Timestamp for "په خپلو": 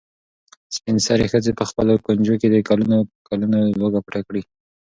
1.59-1.93